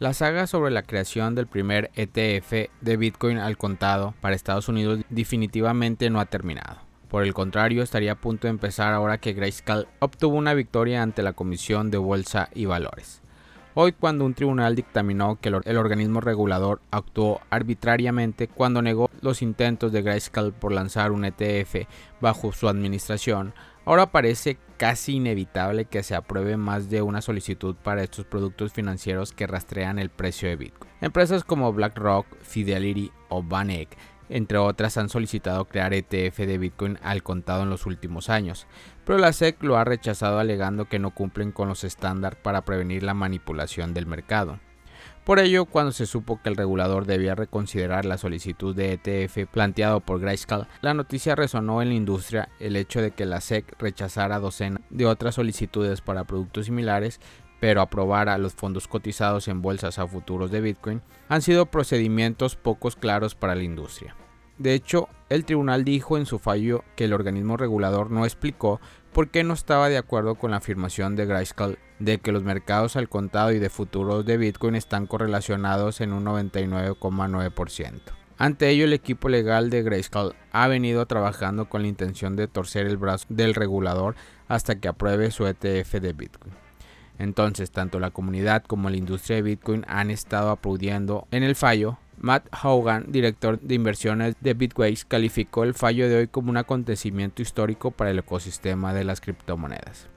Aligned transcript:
La 0.00 0.14
saga 0.14 0.46
sobre 0.46 0.70
la 0.70 0.84
creación 0.84 1.34
del 1.34 1.48
primer 1.48 1.90
ETF 1.96 2.70
de 2.80 2.96
Bitcoin 2.96 3.38
al 3.38 3.58
contado 3.58 4.14
para 4.20 4.36
Estados 4.36 4.68
Unidos 4.68 5.00
definitivamente 5.08 6.08
no 6.08 6.20
ha 6.20 6.26
terminado. 6.26 6.76
Por 7.08 7.24
el 7.24 7.34
contrario, 7.34 7.82
estaría 7.82 8.12
a 8.12 8.20
punto 8.20 8.46
de 8.46 8.50
empezar 8.50 8.94
ahora 8.94 9.18
que 9.18 9.32
Grayscale 9.32 9.88
obtuvo 9.98 10.36
una 10.36 10.54
victoria 10.54 11.02
ante 11.02 11.24
la 11.24 11.32
Comisión 11.32 11.90
de 11.90 11.98
Bolsa 11.98 12.48
y 12.54 12.66
Valores. 12.66 13.22
Hoy 13.74 13.90
cuando 13.90 14.24
un 14.24 14.34
tribunal 14.34 14.76
dictaminó 14.76 15.36
que 15.40 15.48
el 15.48 15.76
organismo 15.76 16.20
regulador 16.20 16.80
actuó 16.92 17.40
arbitrariamente 17.50 18.46
cuando 18.46 18.82
negó 18.82 19.10
los 19.20 19.42
intentos 19.42 19.90
de 19.90 20.02
Grayscale 20.02 20.52
por 20.52 20.70
lanzar 20.70 21.10
un 21.10 21.24
ETF 21.24 21.88
bajo 22.20 22.52
su 22.52 22.68
administración, 22.68 23.52
Ahora 23.88 24.12
parece 24.12 24.58
casi 24.76 25.14
inevitable 25.14 25.86
que 25.86 26.02
se 26.02 26.14
apruebe 26.14 26.58
más 26.58 26.90
de 26.90 27.00
una 27.00 27.22
solicitud 27.22 27.74
para 27.74 28.02
estos 28.02 28.26
productos 28.26 28.70
financieros 28.70 29.32
que 29.32 29.46
rastrean 29.46 29.98
el 29.98 30.10
precio 30.10 30.46
de 30.46 30.56
Bitcoin. 30.56 30.92
Empresas 31.00 31.42
como 31.42 31.72
BlackRock, 31.72 32.26
Fidelity 32.42 33.10
o 33.30 33.42
Vanek 33.42 33.96
entre 34.28 34.58
otras, 34.58 34.98
han 34.98 35.08
solicitado 35.08 35.64
crear 35.64 35.94
ETF 35.94 36.36
de 36.36 36.58
Bitcoin 36.58 36.98
al 37.02 37.22
contado 37.22 37.62
en 37.62 37.70
los 37.70 37.86
últimos 37.86 38.28
años, 38.28 38.66
pero 39.06 39.18
la 39.18 39.32
SEC 39.32 39.62
lo 39.62 39.78
ha 39.78 39.84
rechazado 39.84 40.38
alegando 40.38 40.84
que 40.84 40.98
no 40.98 41.14
cumplen 41.14 41.50
con 41.50 41.68
los 41.68 41.82
estándares 41.82 42.38
para 42.38 42.66
prevenir 42.66 43.02
la 43.02 43.14
manipulación 43.14 43.94
del 43.94 44.04
mercado. 44.04 44.60
Por 45.28 45.40
ello, 45.40 45.66
cuando 45.66 45.92
se 45.92 46.06
supo 46.06 46.40
que 46.40 46.48
el 46.48 46.56
regulador 46.56 47.04
debía 47.04 47.34
reconsiderar 47.34 48.06
la 48.06 48.16
solicitud 48.16 48.74
de 48.74 48.94
ETF 48.94 49.46
planteado 49.52 50.00
por 50.00 50.20
Grayscale, 50.20 50.68
la 50.80 50.94
noticia 50.94 51.34
resonó 51.34 51.82
en 51.82 51.90
la 51.90 51.96
industria 51.96 52.48
el 52.60 52.76
hecho 52.76 53.02
de 53.02 53.10
que 53.10 53.26
la 53.26 53.42
SEC 53.42 53.74
rechazara 53.78 54.38
docenas 54.38 54.80
de 54.88 55.04
otras 55.04 55.34
solicitudes 55.34 56.00
para 56.00 56.24
productos 56.24 56.64
similares 56.64 57.20
pero 57.60 57.82
aprobara 57.82 58.38
los 58.38 58.54
fondos 58.54 58.88
cotizados 58.88 59.48
en 59.48 59.60
bolsas 59.60 59.98
a 59.98 60.06
futuros 60.06 60.50
de 60.50 60.62
Bitcoin 60.62 61.02
han 61.28 61.42
sido 61.42 61.66
procedimientos 61.66 62.56
pocos 62.56 62.96
claros 62.96 63.34
para 63.34 63.54
la 63.54 63.64
industria. 63.64 64.16
De 64.56 64.72
hecho, 64.72 65.08
el 65.28 65.44
tribunal 65.44 65.84
dijo 65.84 66.16
en 66.16 66.24
su 66.24 66.38
fallo 66.38 66.84
que 66.96 67.04
el 67.04 67.12
organismo 67.12 67.58
regulador 67.58 68.10
no 68.10 68.24
explicó 68.24 68.80
por 69.12 69.28
qué 69.30 69.44
no 69.44 69.54
estaba 69.54 69.88
de 69.88 69.98
acuerdo 69.98 70.34
con 70.36 70.50
la 70.50 70.58
afirmación 70.58 71.16
de 71.16 71.26
Grayscale 71.26 71.78
de 71.98 72.18
que 72.18 72.32
los 72.32 72.44
mercados 72.44 72.96
al 72.96 73.08
contado 73.08 73.52
y 73.52 73.58
de 73.58 73.70
futuros 73.70 74.24
de 74.24 74.36
Bitcoin 74.36 74.74
están 74.74 75.06
correlacionados 75.06 76.00
en 76.00 76.12
un 76.12 76.24
99,9%. 76.24 78.00
Ante 78.40 78.68
ello, 78.68 78.84
el 78.84 78.92
equipo 78.92 79.28
legal 79.28 79.68
de 79.68 79.82
Grayscale 79.82 80.34
ha 80.52 80.68
venido 80.68 81.06
trabajando 81.06 81.68
con 81.68 81.82
la 81.82 81.88
intención 81.88 82.36
de 82.36 82.46
torcer 82.46 82.86
el 82.86 82.96
brazo 82.96 83.26
del 83.28 83.54
regulador 83.54 84.14
hasta 84.46 84.76
que 84.76 84.86
apruebe 84.86 85.32
su 85.32 85.44
ETF 85.46 85.94
de 85.94 86.12
Bitcoin. 86.12 86.54
Entonces, 87.18 87.72
tanto 87.72 87.98
la 87.98 88.12
comunidad 88.12 88.62
como 88.62 88.90
la 88.90 88.96
industria 88.96 89.36
de 89.36 89.42
Bitcoin 89.42 89.84
han 89.88 90.10
estado 90.10 90.50
aplaudiendo 90.50 91.26
en 91.32 91.42
el 91.42 91.56
fallo. 91.56 91.98
Matt 92.20 92.48
Hogan, 92.62 93.06
director 93.08 93.60
de 93.60 93.74
inversiones 93.74 94.34
de 94.40 94.54
Bitways, 94.54 95.04
calificó 95.04 95.64
el 95.64 95.74
fallo 95.74 96.08
de 96.08 96.16
hoy 96.16 96.28
como 96.28 96.50
un 96.50 96.56
acontecimiento 96.56 97.42
histórico 97.42 97.90
para 97.90 98.10
el 98.10 98.18
ecosistema 98.18 98.92
de 98.92 99.04
las 99.04 99.20
criptomonedas. 99.20 100.08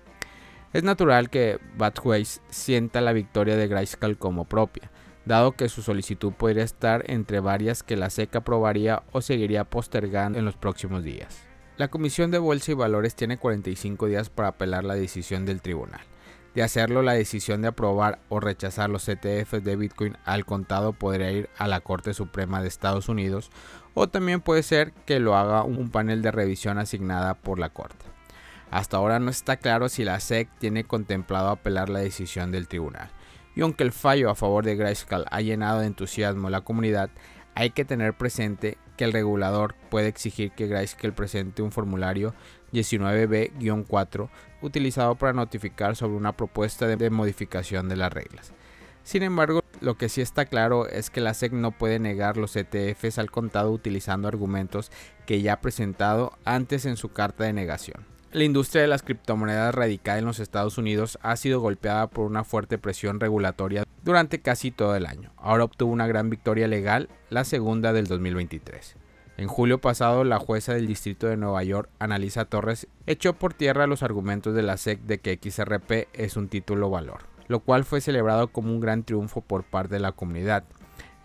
Es 0.73 0.83
natural 0.83 1.29
que 1.29 1.59
Bitways 1.77 2.41
sienta 2.49 3.01
la 3.01 3.13
victoria 3.13 3.55
de 3.55 3.67
Grayscale 3.67 4.15
como 4.15 4.45
propia, 4.45 4.89
dado 5.25 5.51
que 5.51 5.69
su 5.69 5.81
solicitud 5.81 6.33
podría 6.33 6.63
estar 6.63 7.03
entre 7.07 7.39
varias 7.39 7.83
que 7.83 7.97
la 7.97 8.09
SEC 8.09 8.35
aprobaría 8.35 9.03
o 9.11 9.21
seguiría 9.21 9.65
postergando 9.65 10.39
en 10.39 10.45
los 10.45 10.55
próximos 10.55 11.03
días. 11.03 11.45
La 11.77 11.89
Comisión 11.89 12.31
de 12.31 12.37
Bolsa 12.37 12.71
y 12.71 12.75
Valores 12.75 13.15
tiene 13.15 13.37
45 13.37 14.07
días 14.07 14.29
para 14.29 14.49
apelar 14.49 14.83
la 14.83 14.95
decisión 14.95 15.45
del 15.45 15.61
tribunal. 15.61 16.01
De 16.55 16.63
hacerlo, 16.63 17.01
la 17.01 17.13
decisión 17.13 17.61
de 17.61 17.69
aprobar 17.69 18.19
o 18.27 18.41
rechazar 18.41 18.89
los 18.89 19.07
ETFs 19.07 19.63
de 19.63 19.75
Bitcoin 19.77 20.17
al 20.25 20.45
contado 20.45 20.91
podría 20.91 21.31
ir 21.31 21.49
a 21.57 21.67
la 21.67 21.79
Corte 21.79 22.13
Suprema 22.13 22.61
de 22.61 22.67
Estados 22.67 23.07
Unidos 23.07 23.51
o 23.93 24.09
también 24.09 24.41
puede 24.41 24.63
ser 24.63 24.91
que 25.05 25.19
lo 25.19 25.37
haga 25.37 25.63
un 25.63 25.89
panel 25.89 26.21
de 26.21 26.31
revisión 26.31 26.77
asignada 26.77 27.35
por 27.35 27.57
la 27.57 27.69
Corte. 27.69 28.05
Hasta 28.69 28.97
ahora 28.97 29.19
no 29.19 29.29
está 29.29 29.57
claro 29.57 29.89
si 29.89 30.03
la 30.03 30.19
SEC 30.19 30.49
tiene 30.59 30.83
contemplado 30.83 31.49
apelar 31.49 31.89
la 31.89 31.99
decisión 31.99 32.51
del 32.51 32.67
tribunal. 32.67 33.09
Y 33.55 33.61
aunque 33.61 33.83
el 33.83 33.91
fallo 33.91 34.29
a 34.29 34.35
favor 34.35 34.63
de 34.63 34.75
Grayscale 34.75 35.25
ha 35.29 35.41
llenado 35.41 35.81
de 35.81 35.87
entusiasmo 35.87 36.47
a 36.47 36.51
la 36.51 36.61
comunidad, 36.61 37.09
hay 37.53 37.71
que 37.71 37.83
tener 37.83 38.13
presente 38.13 38.77
que 38.95 39.03
el 39.03 39.11
regulador 39.13 39.75
puede 39.89 40.07
exigir 40.07 40.51
que 40.51 40.67
Grayscale 40.67 41.11
presente 41.13 41.61
un 41.61 41.73
formulario 41.73 42.33
19B-4 42.73 44.29
utilizado 44.61 45.15
para 45.15 45.33
notificar 45.33 45.95
sobre 45.95 46.17
una 46.17 46.35
propuesta 46.37 46.87
de 46.87 47.09
modificación 47.09 47.89
de 47.89 47.95
las 47.95 48.13
reglas. 48.13 48.53
Sin 49.03 49.23
embargo, 49.23 49.61
lo 49.79 49.95
que 49.97 50.09
sí 50.09 50.21
está 50.21 50.45
claro 50.45 50.87
es 50.87 51.09
que 51.09 51.21
la 51.21 51.33
SEC 51.33 51.53
no 51.53 51.71
puede 51.71 51.99
negar 51.99 52.37
los 52.37 52.55
ETFs 52.55 53.17
al 53.17 53.31
contado 53.31 53.71
utilizando 53.71 54.27
argumentos 54.27 54.91
que 55.25 55.41
ya 55.41 55.53
ha 55.53 55.61
presentado 55.61 56.33
antes 56.45 56.85
en 56.85 56.97
su 56.97 57.09
carta 57.09 57.45
de 57.45 57.53
negación. 57.53 58.05
La 58.31 58.43
industria 58.45 58.83
de 58.83 58.87
las 58.87 59.01
criptomonedas 59.01 59.75
radicada 59.75 60.19
en 60.19 60.25
los 60.25 60.39
Estados 60.39 60.77
Unidos 60.77 61.19
ha 61.21 61.35
sido 61.35 61.59
golpeada 61.59 62.07
por 62.07 62.25
una 62.25 62.45
fuerte 62.45 62.77
presión 62.77 63.19
regulatoria 63.19 63.83
durante 64.03 64.39
casi 64.39 64.71
todo 64.71 64.95
el 64.95 65.05
año. 65.05 65.33
Ahora 65.35 65.65
obtuvo 65.65 65.91
una 65.91 66.07
gran 66.07 66.29
victoria 66.29 66.67
legal, 66.67 67.09
la 67.29 67.43
segunda 67.43 67.91
del 67.91 68.07
2023. 68.07 68.95
En 69.41 69.47
julio 69.47 69.81
pasado, 69.81 70.23
la 70.23 70.37
jueza 70.37 70.75
del 70.75 70.85
Distrito 70.85 71.25
de 71.25 71.35
Nueva 71.35 71.63
York, 71.63 71.89
Analisa 71.97 72.45
Torres, 72.45 72.85
echó 73.07 73.33
por 73.33 73.55
tierra 73.55 73.87
los 73.87 74.03
argumentos 74.03 74.53
de 74.53 74.61
la 74.61 74.77
SEC 74.77 75.01
de 75.01 75.17
que 75.17 75.39
XRP 75.41 76.09
es 76.13 76.37
un 76.37 76.47
título 76.47 76.91
valor, 76.91 77.21
lo 77.47 77.61
cual 77.61 77.83
fue 77.83 78.01
celebrado 78.01 78.49
como 78.49 78.71
un 78.71 78.79
gran 78.79 79.01
triunfo 79.01 79.41
por 79.41 79.63
parte 79.63 79.95
de 79.95 79.99
la 79.99 80.11
comunidad. 80.11 80.63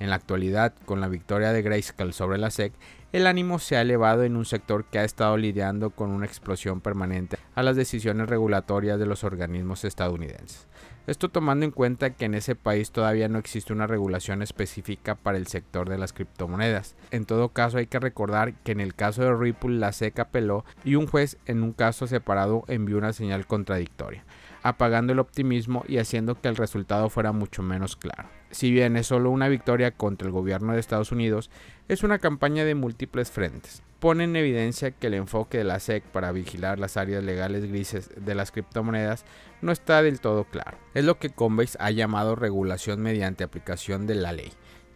En 0.00 0.08
la 0.08 0.16
actualidad, 0.16 0.72
con 0.86 1.02
la 1.02 1.08
victoria 1.08 1.52
de 1.52 1.60
Grayscale 1.60 2.14
sobre 2.14 2.38
la 2.38 2.50
SEC, 2.50 2.72
el 3.12 3.26
ánimo 3.26 3.58
se 3.58 3.76
ha 3.76 3.82
elevado 3.82 4.24
en 4.24 4.36
un 4.36 4.44
sector 4.44 4.84
que 4.84 4.98
ha 4.98 5.04
estado 5.04 5.36
lidiando 5.36 5.90
con 5.90 6.10
una 6.10 6.26
explosión 6.26 6.80
permanente 6.80 7.38
a 7.54 7.62
las 7.62 7.76
decisiones 7.76 8.28
regulatorias 8.28 8.98
de 8.98 9.06
los 9.06 9.24
organismos 9.24 9.84
estadounidenses. 9.84 10.66
Esto 11.06 11.28
tomando 11.28 11.64
en 11.64 11.70
cuenta 11.70 12.10
que 12.10 12.24
en 12.24 12.34
ese 12.34 12.56
país 12.56 12.90
todavía 12.90 13.28
no 13.28 13.38
existe 13.38 13.72
una 13.72 13.86
regulación 13.86 14.42
específica 14.42 15.14
para 15.14 15.38
el 15.38 15.46
sector 15.46 15.88
de 15.88 15.98
las 15.98 16.12
criptomonedas. 16.12 16.96
En 17.12 17.26
todo 17.26 17.50
caso 17.50 17.78
hay 17.78 17.86
que 17.86 18.00
recordar 18.00 18.54
que 18.54 18.72
en 18.72 18.80
el 18.80 18.94
caso 18.94 19.22
de 19.22 19.34
Ripple 19.34 19.78
la 19.78 19.92
SEC 19.92 20.18
apeló 20.18 20.64
y 20.84 20.96
un 20.96 21.06
juez 21.06 21.38
en 21.46 21.62
un 21.62 21.72
caso 21.72 22.08
separado 22.08 22.64
envió 22.66 22.98
una 22.98 23.12
señal 23.12 23.46
contradictoria, 23.46 24.24
apagando 24.64 25.12
el 25.12 25.20
optimismo 25.20 25.84
y 25.86 25.98
haciendo 25.98 26.40
que 26.40 26.48
el 26.48 26.56
resultado 26.56 27.08
fuera 27.08 27.30
mucho 27.30 27.62
menos 27.62 27.94
claro. 27.94 28.28
Si 28.50 28.70
bien 28.70 28.96
es 28.96 29.08
solo 29.08 29.30
una 29.30 29.48
victoria 29.48 29.90
contra 29.90 30.26
el 30.26 30.32
gobierno 30.32 30.72
de 30.72 30.80
Estados 30.80 31.12
Unidos, 31.12 31.50
es 31.88 32.02
una 32.02 32.18
campaña 32.18 32.64
de 32.64 32.74
múltiples 32.74 33.30
frentes. 33.30 33.82
Pone 33.98 34.24
en 34.24 34.36
evidencia 34.36 34.90
que 34.90 35.06
el 35.06 35.14
enfoque 35.14 35.58
de 35.58 35.64
la 35.64 35.80
SEC 35.80 36.04
para 36.04 36.32
vigilar 36.32 36.78
las 36.78 36.96
áreas 36.96 37.24
legales 37.24 37.64
grises 37.66 38.10
de 38.16 38.34
las 38.34 38.52
criptomonedas 38.52 39.24
no 39.62 39.72
está 39.72 40.02
del 40.02 40.20
todo 40.20 40.44
claro. 40.44 40.78
Es 40.94 41.04
lo 41.04 41.18
que 41.18 41.30
Coinbase 41.30 41.78
ha 41.80 41.90
llamado 41.90 42.36
regulación 42.36 43.00
mediante 43.00 43.44
aplicación 43.44 44.06
de 44.06 44.16
la 44.16 44.32
ley, 44.32 44.52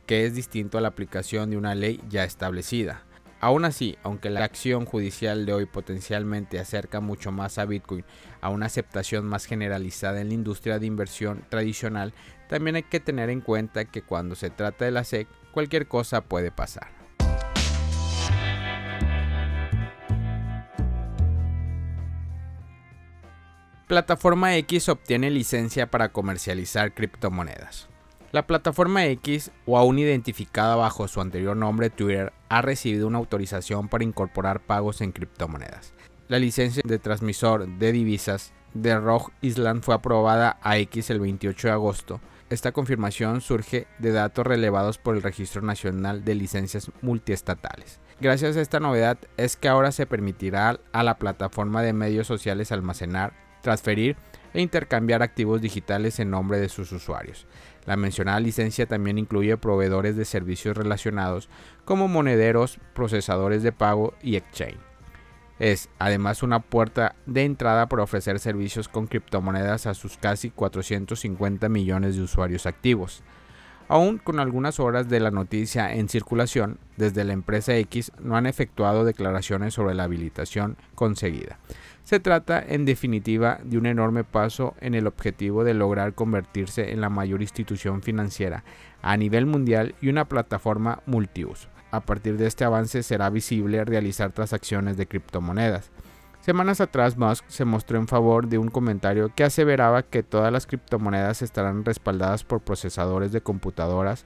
que 0.07 0.27
es 0.27 0.35
distinto 0.35 0.79
a 0.79 0.81
la 0.81 0.89
aplicación 0.89 1.51
de 1.51 1.57
una 1.57 1.75
ley 1.75 2.01
ya 2.09 2.25
establecida. 2.25 3.05
Aún 3.41 3.65
así, 3.65 3.97
aunque 4.03 4.29
la 4.29 4.45
acción 4.45 4.85
judicial 4.85 5.47
de 5.47 5.55
hoy 5.55 5.65
potencialmente 5.65 6.59
acerca 6.59 7.01
mucho 7.01 7.33
más 7.33 7.57
a 7.57 7.65
Bitcoin 7.65 8.05
a 8.43 8.51
una 8.51 8.67
aceptación 8.67 9.25
más 9.25 9.47
generalizada 9.47 10.21
en 10.21 10.29
la 10.29 10.35
industria 10.35 10.79
de 10.79 10.87
inversión 10.87 11.43
tradicional, 11.49 12.13
también 12.49 12.77
hay 12.77 12.83
que 12.83 13.01
tener 13.01 13.31
en 13.31 13.41
cuenta 13.41 13.87
que 13.87 14.03
cuando 14.03 14.35
se 14.35 14.51
trata 14.51 14.85
de 14.85 14.91
la 14.91 15.05
SEC, 15.05 15.27
cualquier 15.53 15.89
cosa 15.89 16.21
puede 16.21 16.51
pasar. 16.51 16.89
Plataforma 23.87 24.55
X 24.57 24.91
obtiene 24.91 25.31
licencia 25.31 25.91
para 25.91 26.11
comercializar 26.11 26.95
criptomonedas. 26.95 27.89
La 28.33 28.47
plataforma 28.47 29.07
X, 29.07 29.51
o 29.67 29.77
aún 29.77 29.99
identificada 29.99 30.77
bajo 30.77 31.09
su 31.09 31.21
anterior 31.21 31.57
nombre 31.57 31.91
Twitter, 31.91 32.33
ha 32.49 32.63
recibido 32.63 33.09
una 33.09 33.19
autorización 33.19 33.89
para 33.89 34.05
incorporar 34.05 34.61
pagos 34.61 35.01
en 35.01 35.11
criptomonedas. 35.11 35.95
La 36.29 36.39
licencia 36.39 36.81
de 36.87 37.01
transmisor 37.01 37.67
de 37.67 37.91
divisas 37.91 38.53
de 38.73 38.97
Rogue 38.97 39.33
Island 39.41 39.83
fue 39.83 39.97
aprobada 39.97 40.61
a 40.63 40.79
X 40.79 41.11
el 41.11 41.19
28 41.19 41.67
de 41.67 41.73
agosto. 41.73 42.21
Esta 42.51 42.71
confirmación 42.71 43.41
surge 43.41 43.89
de 43.99 44.13
datos 44.13 44.47
relevados 44.47 44.99
por 44.99 45.17
el 45.17 45.23
Registro 45.23 45.63
Nacional 45.63 46.25
de 46.25 46.37
Licencias 46.37 46.93
Multiestatales. 47.03 47.99
Gracias 48.21 48.57
a 48.57 48.61
esta 48.61 48.79
novedad 48.79 49.19
es 49.39 49.57
que 49.57 49.67
ahora 49.67 49.91
se 49.91 50.07
permitirá 50.07 50.79
a 50.93 51.03
la 51.03 51.19
plataforma 51.19 51.83
de 51.83 51.95
medios 51.95 52.29
sociales 52.29 52.71
almacenar, 52.71 53.33
transferir 53.61 54.17
e 54.55 54.61
intercambiar 54.61 55.23
activos 55.23 55.61
digitales 55.61 56.21
en 56.21 56.31
nombre 56.31 56.61
de 56.61 56.69
sus 56.69 56.93
usuarios. 56.93 57.47
La 57.87 57.97
mencionada 57.97 58.41
licencia 58.41 58.87
también 58.87 59.19
incluye 59.19 59.57
proveedores 59.57 60.17
de 60.17 60.25
servicios 60.25 60.77
relacionados 60.77 61.49
como 61.85 62.09
monederos, 62.09 62.79
procesadores 62.95 63.63
de 63.63 63.73
pago 63.73 64.15
y 64.23 64.37
exchange. 64.37 64.79
Es 65.59 65.91
además 65.99 66.43
una 66.43 66.61
puerta 66.61 67.15
de 67.27 67.45
entrada 67.45 67.87
para 67.87 68.03
ofrecer 68.03 68.39
servicios 68.39 68.89
con 68.89 69.07
criptomonedas 69.07 69.87
a 69.87 69.95
sus 69.95 70.17
casi 70.17 70.51
450 70.51 71.69
millones 71.69 72.17
de 72.17 72.23
usuarios 72.23 72.65
activos. 72.65 73.23
Aún 73.91 74.19
con 74.19 74.39
algunas 74.39 74.79
horas 74.79 75.09
de 75.09 75.19
la 75.19 75.33
noticia 75.33 75.93
en 75.93 76.09
circulación, 76.09 76.79
desde 76.97 77.25
la 77.25 77.33
empresa 77.33 77.75
X 77.75 78.13
no 78.21 78.37
han 78.37 78.47
efectuado 78.47 79.05
declaraciones 79.05 79.75
sobre 79.75 79.97
la 79.97 80.05
habilitación 80.05 80.77
conseguida. 80.95 81.59
Se 82.05 82.21
trata, 82.21 82.65
en 82.65 82.85
definitiva, 82.85 83.59
de 83.65 83.79
un 83.79 83.87
enorme 83.87 84.23
paso 84.23 84.75
en 84.81 84.95
el 84.95 85.09
objetivo 85.09 85.65
de 85.65 85.75
lograr 85.75 86.15
convertirse 86.15 86.93
en 86.93 87.01
la 87.01 87.09
mayor 87.09 87.43
institución 87.43 88.01
financiera 88.01 88.63
a 89.03 89.17
nivel 89.17 89.45
mundial 89.45 89.97
y 90.01 90.09
una 90.09 90.27
plataforma 90.27 91.01
multiuso. 91.07 91.69
A 91.91 91.99
partir 91.99 92.37
de 92.37 92.47
este 92.47 92.63
avance 92.63 93.03
será 93.03 93.29
visible 93.29 93.85
realizar 93.85 94.31
transacciones 94.31 94.99
de 94.99 95.09
criptomonedas. 95.09 95.91
Semanas 96.41 96.81
atrás 96.81 97.19
Musk 97.19 97.45
se 97.49 97.67
mostró 97.67 97.99
en 97.99 98.09
favor 98.09 98.49
de 98.49 98.57
un 98.57 98.69
comentario 98.69 99.31
que 99.35 99.45
aseveraba 99.45 100.03
que 100.03 100.23
todas 100.23 100.51
las 100.51 100.67
criptomonedas 100.67 101.43
estarán 101.43 101.85
respaldadas 101.85 102.45
por 102.45 102.63
procesadores 102.63 103.31
de 103.31 103.43
computadoras 103.43 104.25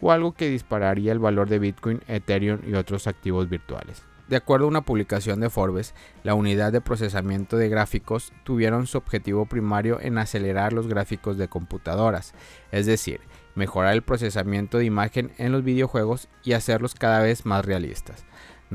o 0.00 0.12
algo 0.12 0.32
que 0.32 0.48
dispararía 0.48 1.10
el 1.10 1.18
valor 1.18 1.48
de 1.48 1.58
Bitcoin, 1.58 2.02
Ethereum 2.06 2.60
y 2.64 2.74
otros 2.74 3.08
activos 3.08 3.48
virtuales. 3.48 4.04
De 4.28 4.36
acuerdo 4.36 4.66
a 4.66 4.68
una 4.68 4.82
publicación 4.82 5.40
de 5.40 5.50
Forbes, 5.50 5.94
la 6.22 6.34
unidad 6.34 6.72
de 6.72 6.80
procesamiento 6.80 7.56
de 7.56 7.68
gráficos 7.68 8.32
tuvieron 8.44 8.86
su 8.86 8.98
objetivo 8.98 9.46
primario 9.46 10.00
en 10.00 10.18
acelerar 10.18 10.72
los 10.72 10.86
gráficos 10.86 11.36
de 11.36 11.48
computadoras, 11.48 12.34
es 12.70 12.86
decir, 12.86 13.20
mejorar 13.56 13.94
el 13.94 14.02
procesamiento 14.02 14.78
de 14.78 14.84
imagen 14.84 15.32
en 15.38 15.50
los 15.50 15.64
videojuegos 15.64 16.28
y 16.44 16.52
hacerlos 16.52 16.94
cada 16.94 17.20
vez 17.20 17.46
más 17.46 17.64
realistas. 17.64 18.24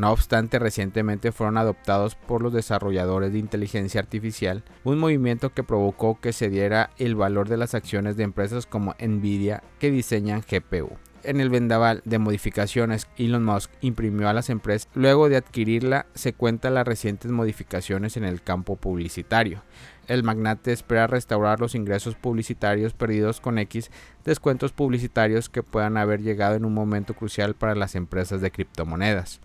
No 0.02 0.12
obstante, 0.12 0.58
recientemente 0.58 1.32
fueron 1.32 1.60
adoptados 1.60 2.16
por 2.16 2.42
los 2.42 2.52
desarrolladores 2.52 3.34
de 3.34 3.38
inteligencia 3.38 4.02
artificial, 4.02 4.64
un 4.84 4.98
movimiento 4.98 5.54
que 5.54 5.62
provocó 5.62 6.20
que 6.20 6.34
se 6.34 6.50
diera 6.50 6.90
el 6.98 7.14
valor 7.14 7.48
de 7.48 7.58
las 7.58 7.76
acciones 7.76 8.18
de 8.18 8.24
empresas 8.24 8.66
como 8.66 8.96
Nvidia 9.00 9.62
que 9.78 9.92
diseñan 9.92 10.42
GPU. 10.42 10.98
En 11.22 11.40
el 11.40 11.52
vendaval 11.52 12.02
de 12.04 12.18
modificaciones, 12.18 13.08
Elon 13.16 13.46
Musk 13.46 13.70
imprimió 13.82 14.28
a 14.28 14.34
las 14.34 14.50
empresas. 14.50 14.90
Luego 14.96 15.30
de 15.30 15.36
adquirirla, 15.36 16.08
se 16.16 16.34
cuentan 16.34 16.74
las 16.74 16.88
recientes 16.88 17.30
modificaciones 17.30 18.18
en 18.18 18.24
el 18.24 18.42
campo 18.42 18.78
publicitario. 18.78 19.62
El 20.08 20.24
magnate 20.24 20.72
espera 20.72 21.06
restaurar 21.06 21.60
los 21.60 21.76
ingresos 21.76 22.16
publicitarios 22.16 22.94
perdidos 22.94 23.40
con 23.40 23.60
X, 23.60 23.92
descuentos 24.26 24.72
publicitarios 24.72 25.48
que 25.48 25.62
puedan 25.62 25.96
haber 25.96 26.24
llegado 26.24 26.56
en 26.56 26.66
un 26.66 26.74
momento 26.74 27.14
crucial 27.14 27.54
para 27.54 27.76
las 27.76 27.94
empresas 27.94 28.42
de 28.42 28.50
criptomonedas. 28.50 29.42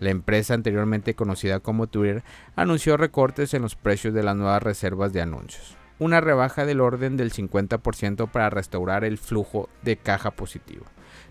La 0.00 0.10
empresa 0.10 0.54
anteriormente 0.54 1.14
conocida 1.14 1.58
como 1.58 1.88
Twitter 1.88 2.22
anunció 2.54 2.96
recortes 2.96 3.52
en 3.54 3.62
los 3.62 3.74
precios 3.74 4.14
de 4.14 4.22
las 4.22 4.36
nuevas 4.36 4.62
reservas 4.62 5.12
de 5.12 5.22
anuncios, 5.22 5.76
una 5.98 6.20
rebaja 6.20 6.64
del 6.64 6.80
orden 6.80 7.16
del 7.16 7.32
50% 7.32 8.30
para 8.30 8.48
restaurar 8.48 9.04
el 9.04 9.18
flujo 9.18 9.68
de 9.82 9.96
caja 9.96 10.30
positivo. 10.30 10.84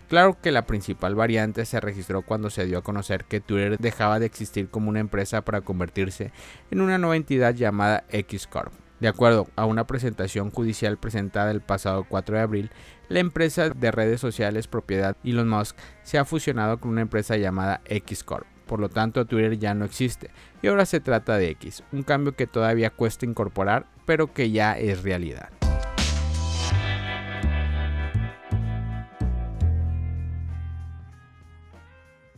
Claro 0.10 0.38
que 0.42 0.52
la 0.52 0.66
principal 0.66 1.16
variante 1.16 1.66
se 1.66 1.80
registró 1.80 2.24
cuando 2.24 2.50
se 2.50 2.66
dio 2.66 2.80
a 2.80 2.84
conocer 2.84 3.24
que 3.26 3.40
Twitter 3.40 3.78
dejaba 3.78 4.20
de 4.20 4.26
existir 4.26 4.70
como 4.70 4.90
una 4.90 5.00
empresa 5.00 5.44
para 5.44 5.62
convertirse 5.62 6.32
en 6.70 6.82
una 6.82 6.98
nueva 6.98 7.16
entidad 7.16 7.54
llamada 7.54 8.04
X 8.10 8.48
Corp. 8.48 8.74
De 9.00 9.08
acuerdo 9.08 9.48
a 9.56 9.66
una 9.66 9.86
presentación 9.86 10.50
judicial 10.50 10.98
presentada 10.98 11.52
el 11.52 11.62
pasado 11.62 12.06
4 12.10 12.36
de 12.36 12.42
abril, 12.42 12.72
la 13.10 13.20
empresa 13.20 13.70
de 13.70 13.92
redes 13.92 14.20
sociales 14.20 14.68
propiedad 14.68 15.16
Elon 15.24 15.48
Musk 15.48 15.78
se 16.04 16.18
ha 16.18 16.26
fusionado 16.26 16.80
con 16.80 16.92
una 16.92 17.02
empresa 17.02 17.38
llamada 17.38 17.82
X 17.86 18.24
Corp 18.24 18.57
por 18.68 18.80
lo 18.80 18.90
tanto 18.90 19.26
Twitter 19.26 19.58
ya 19.58 19.74
no 19.74 19.86
existe 19.86 20.30
y 20.62 20.68
ahora 20.68 20.86
se 20.86 21.00
trata 21.00 21.38
de 21.38 21.50
X, 21.50 21.84
un 21.92 22.04
cambio 22.04 22.36
que 22.36 22.46
todavía 22.46 22.92
cuesta 22.92 23.26
incorporar, 23.26 23.88
pero 24.06 24.34
que 24.34 24.52
ya 24.52 24.78
es 24.78 25.04
realidad. 25.04 25.50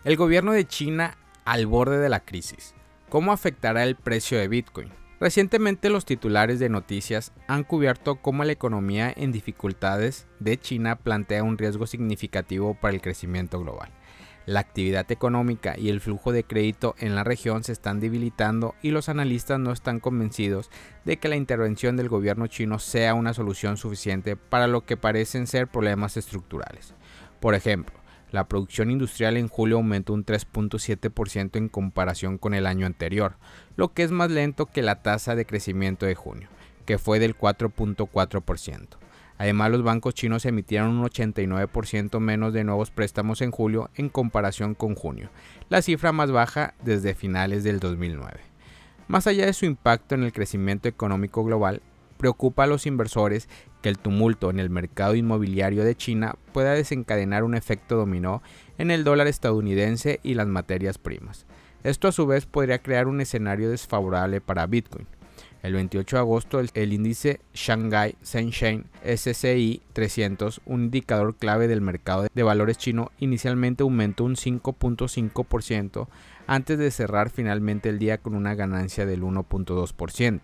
El 0.06 0.16
gobierno 0.16 0.54
de 0.54 0.66
China 0.66 1.18
al 1.44 1.68
borde 1.68 1.98
de 1.98 2.10
la 2.10 2.22
crisis. 2.22 2.74
¿Cómo 3.10 3.32
afectará 3.32 3.84
el 3.84 3.96
precio 3.96 4.38
de 4.40 4.48
Bitcoin? 4.48 4.90
Recientemente 5.20 5.90
los 5.90 6.06
titulares 6.06 6.60
de 6.60 6.70
noticias 6.70 7.34
han 7.48 7.64
cubierto 7.64 8.22
cómo 8.22 8.46
la 8.46 8.54
economía 8.54 9.14
en 9.14 9.34
dificultades 9.34 10.28
de 10.40 10.58
China 10.58 10.96
plantea 10.96 11.44
un 11.44 11.58
riesgo 11.58 11.88
significativo 11.88 12.76
para 12.76 12.94
el 12.94 13.02
crecimiento 13.02 13.60
global. 13.60 13.92
La 14.50 14.62
actividad 14.62 15.12
económica 15.12 15.78
y 15.78 15.90
el 15.90 16.02
flujo 16.02 16.32
de 16.32 16.44
crédito 16.44 16.96
en 16.98 17.14
la 17.14 17.24
región 17.24 17.64
se 17.64 17.72
están 17.72 18.00
debilitando 18.00 18.74
y 18.82 18.90
los 18.90 19.08
analistas 19.08 19.60
no 19.60 19.72
están 19.72 20.00
convencidos 20.00 20.72
de 21.06 21.18
que 21.18 21.28
la 21.28 21.36
intervención 21.36 21.96
del 21.96 22.10
gobierno 22.10 22.48
chino 22.48 22.80
sea 22.80 23.14
una 23.14 23.36
solución 23.36 23.78
suficiente 23.78 24.36
para 24.36 24.66
lo 24.66 24.88
que 24.88 24.98
parecen 24.98 25.46
ser 25.46 25.68
problemas 25.68 26.18
estructurales. 26.18 26.96
Por 27.40 27.54
ejemplo, 27.54 27.94
la 28.32 28.48
producción 28.48 28.90
industrial 28.90 29.38
en 29.38 29.50
julio 29.50 29.78
aumentó 29.78 30.14
un 30.14 30.26
3.7% 30.26 31.56
en 31.58 31.70
comparación 31.70 32.40
con 32.40 32.56
el 32.56 32.66
año 32.66 32.88
anterior, 32.88 33.36
lo 33.76 33.94
que 33.94 34.02
es 34.02 34.10
más 34.10 34.32
lento 34.32 34.66
que 34.66 34.82
la 34.82 35.04
tasa 35.04 35.36
de 35.36 35.46
crecimiento 35.46 36.08
de 36.08 36.16
junio, 36.16 36.50
que 36.88 36.98
fue 36.98 37.20
del 37.20 37.38
4.4%. 37.38 38.98
Además, 39.40 39.72
los 39.72 39.84
bancos 39.84 40.14
chinos 40.14 40.46
emitieron 40.46 40.90
un 40.90 41.06
89% 41.06 42.20
menos 42.20 42.52
de 42.52 42.66
nuevos 42.66 42.92
préstamos 42.92 43.42
en 43.42 43.52
julio 43.52 43.90
en 43.96 44.10
comparación 44.10 44.76
con 44.76 44.96
junio, 44.96 45.30
la 45.70 45.82
cifra 45.82 46.12
más 46.12 46.30
baja 46.30 46.76
desde 46.84 47.16
finales 47.16 47.64
del 47.64 47.80
2009. 47.80 48.42
Más 49.08 49.28
allá 49.28 49.46
de 49.46 49.54
su 49.54 49.66
impacto 49.66 50.14
en 50.14 50.24
el 50.24 50.34
crecimiento 50.34 50.90
económico 50.90 51.46
global, 51.46 51.82
preocupa 52.18 52.66
a 52.66 52.68
los 52.68 52.86
inversores 52.86 53.48
que 53.82 53.88
el 53.88 53.98
tumulto 53.98 54.50
en 54.50 54.60
el 54.60 54.70
mercado 54.70 55.16
inmobiliario 55.16 55.86
de 55.86 55.96
China 55.96 56.36
pueda 56.52 56.74
desencadenar 56.74 57.46
un 57.46 57.56
efecto 57.56 57.96
dominó 57.96 58.44
en 58.78 58.92
el 58.92 59.06
dólar 59.06 59.28
estadounidense 59.28 60.20
y 60.22 60.34
las 60.34 60.48
materias 60.48 60.98
primas. 60.98 61.46
Esto 61.86 62.10
a 62.10 62.12
su 62.12 62.28
vez 62.28 62.46
podría 62.46 62.80
crear 62.80 63.08
un 63.08 63.22
escenario 63.22 63.70
desfavorable 63.70 64.42
para 64.42 64.68
Bitcoin. 64.68 65.08
El 65.62 65.74
28 65.74 66.16
de 66.16 66.20
agosto, 66.20 66.60
el, 66.60 66.94
índice 66.94 67.42
Shanghai 67.54 68.16
Shenzhen 68.24 68.86
SCI 69.04 69.82
300, 69.92 70.62
un 70.66 70.86
indicador 70.86 71.36
clave 71.36 71.68
del 71.68 71.82
mercado 71.82 72.28
de 72.34 72.44
valores 72.44 72.78
chino, 72.78 73.12
inicialmente 73.20 73.84
aumentó 73.84 74.24
un 74.24 74.36
5.5% 74.36 76.08
antes 76.48 76.78
de 76.78 76.92
cerrar 76.92 77.30
finalmente 77.30 77.90
el 77.90 78.00
día 78.00 78.20
con 78.20 78.36
una 78.36 78.56
ganancia 78.56 79.06
del 79.06 79.22
1.2%. 79.22 80.42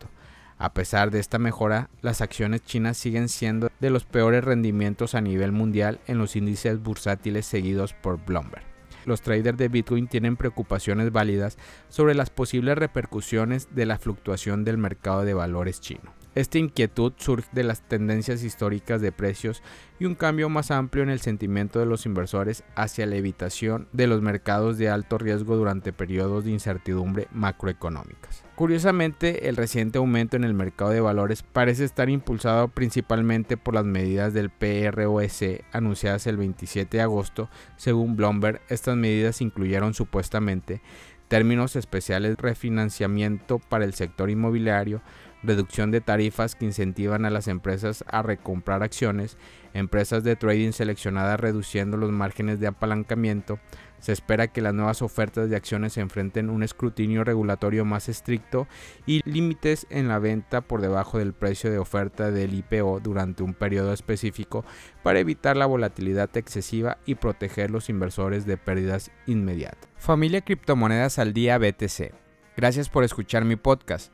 A 0.57 0.73
pesar 0.73 1.11
de 1.11 1.19
esta 1.19 1.39
mejora, 1.39 1.89
las 2.01 2.21
acciones 2.21 2.63
chinas 2.63 2.97
siguen 2.97 3.29
siendo 3.29 3.69
de 3.79 3.89
los 3.89 4.05
peores 4.05 4.43
rendimientos 4.43 5.15
a 5.15 5.21
nivel 5.21 5.51
mundial 5.51 5.99
en 6.07 6.17
los 6.17 6.35
índices 6.35 6.81
bursátiles 6.81 7.45
seguidos 7.45 7.93
por 7.93 8.23
Bloomberg 8.25 8.74
los 9.05 9.21
traders 9.21 9.57
de 9.57 9.67
Bitcoin 9.67 10.07
tienen 10.07 10.35
preocupaciones 10.35 11.11
válidas 11.11 11.57
sobre 11.89 12.15
las 12.15 12.29
posibles 12.29 12.77
repercusiones 12.77 13.73
de 13.75 13.85
la 13.85 13.97
fluctuación 13.97 14.63
del 14.63 14.77
mercado 14.77 15.23
de 15.23 15.33
valores 15.33 15.81
chino. 15.81 16.14
Esta 16.35 16.57
inquietud 16.57 17.13
surge 17.15 17.47
de 17.53 17.63
las 17.63 17.81
tendencias 17.81 18.43
históricas 18.43 18.99
de 18.99 19.13
precios 19.13 19.63
y 19.99 20.05
un 20.05 20.15
cambio 20.15 20.49
más 20.49 20.69
amplio 20.69 21.01
en 21.01 21.09
el 21.09 21.21
sentimiento 21.21 21.79
de 21.79 21.85
los 21.85 22.05
inversores 22.05 22.65
hacia 22.75 23.05
la 23.05 23.15
evitación 23.15 23.87
de 23.93 24.07
los 24.07 24.21
mercados 24.21 24.77
de 24.77 24.89
alto 24.89 25.17
riesgo 25.17 25.55
durante 25.55 25.93
periodos 25.93 26.43
de 26.43 26.51
incertidumbre 26.51 27.29
macroeconómicas. 27.31 28.43
Curiosamente, 28.55 29.47
el 29.47 29.55
reciente 29.55 29.97
aumento 29.97 30.35
en 30.35 30.43
el 30.43 30.53
mercado 30.53 30.91
de 30.91 30.99
valores 30.99 31.41
parece 31.43 31.85
estar 31.85 32.09
impulsado 32.09 32.67
principalmente 32.67 33.55
por 33.55 33.73
las 33.73 33.85
medidas 33.85 34.33
del 34.33 34.49
PROS 34.49 35.41
anunciadas 35.71 36.27
el 36.27 36.35
27 36.35 36.97
de 36.97 37.03
agosto. 37.03 37.49
Según 37.77 38.17
Bloomberg, 38.17 38.61
estas 38.67 38.97
medidas 38.97 39.39
incluyeron 39.39 39.93
supuestamente 39.93 40.81
términos 41.27 41.75
especiales 41.75 42.35
de 42.35 42.41
refinanciamiento 42.41 43.59
para 43.59 43.85
el 43.85 43.93
sector 43.93 44.29
inmobiliario, 44.29 45.01
reducción 45.45 45.91
de 45.91 46.01
tarifas 46.01 46.55
que 46.55 46.65
incentivan 46.65 47.25
a 47.25 47.29
las 47.29 47.47
empresas 47.47 48.03
a 48.07 48.21
recomprar 48.21 48.83
acciones, 48.83 49.37
empresas 49.73 50.23
de 50.23 50.35
trading 50.35 50.71
seleccionadas 50.71 51.39
reduciendo 51.39 51.97
los 51.97 52.11
márgenes 52.11 52.59
de 52.59 52.67
apalancamiento. 52.67 53.59
Se 53.99 54.11
espera 54.11 54.47
que 54.47 54.61
las 54.61 54.73
nuevas 54.73 55.01
ofertas 55.01 55.49
de 55.49 55.55
acciones 55.55 55.93
se 55.93 56.01
enfrenten 56.01 56.49
un 56.49 56.63
escrutinio 56.63 57.23
regulatorio 57.23 57.85
más 57.85 58.09
estricto 58.09 58.67
y 59.05 59.21
límites 59.29 59.87
en 59.89 60.07
la 60.07 60.19
venta 60.19 60.61
por 60.61 60.81
debajo 60.81 61.17
del 61.17 61.33
precio 61.33 61.71
de 61.71 61.79
oferta 61.79 62.31
del 62.31 62.53
IPO 62.53 62.99
durante 62.99 63.43
un 63.43 63.53
periodo 63.53 63.93
específico 63.93 64.65
para 65.03 65.19
evitar 65.19 65.57
la 65.57 65.65
volatilidad 65.65 66.35
excesiva 66.35 66.97
y 67.05 67.15
proteger 67.15 67.71
los 67.71 67.89
inversores 67.89 68.45
de 68.45 68.57
pérdidas 68.57 69.11
inmediatas. 69.25 69.89
Familia 69.97 70.41
Criptomonedas 70.41 71.19
al 71.19 71.33
Día 71.33 71.57
BTC. 71.57 72.13
Gracias 72.57 72.89
por 72.89 73.03
escuchar 73.03 73.43
mi 73.43 73.55
podcast. 73.55 74.13